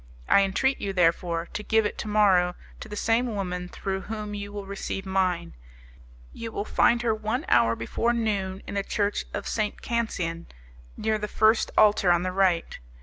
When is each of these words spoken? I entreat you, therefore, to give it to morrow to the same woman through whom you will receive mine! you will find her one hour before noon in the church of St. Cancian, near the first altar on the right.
I 0.27 0.41
entreat 0.41 0.81
you, 0.81 0.93
therefore, 0.93 1.47
to 1.53 1.61
give 1.61 1.85
it 1.85 1.95
to 1.99 2.07
morrow 2.07 2.55
to 2.79 2.89
the 2.89 2.95
same 2.95 3.35
woman 3.35 3.69
through 3.69 4.01
whom 4.01 4.33
you 4.33 4.51
will 4.51 4.65
receive 4.65 5.05
mine! 5.05 5.53
you 6.33 6.51
will 6.51 6.65
find 6.65 7.03
her 7.03 7.13
one 7.13 7.45
hour 7.47 7.75
before 7.75 8.11
noon 8.11 8.63
in 8.65 8.73
the 8.73 8.81
church 8.83 9.25
of 9.31 9.47
St. 9.47 9.79
Cancian, 9.83 10.47
near 10.97 11.19
the 11.19 11.27
first 11.27 11.69
altar 11.77 12.11
on 12.11 12.23
the 12.23 12.31
right. 12.31 12.79